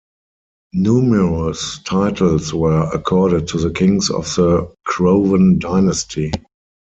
Numerous 0.73 1.77
titles 1.83 2.55
were 2.55 2.89
accorded 2.91 3.47
to 3.49 3.59
the 3.59 3.69
kings 3.69 4.09
of 4.09 4.23
the 4.33 4.73
Crovan 4.87 5.59
dynasty. 5.59 6.31